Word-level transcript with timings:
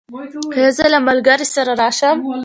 ایا 0.55 0.69
زه 0.77 0.85
له 0.93 0.99
ملګري 1.07 1.47
سره 1.55 1.71
راشم؟ 1.81 2.17